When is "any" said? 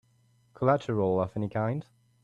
1.37-1.47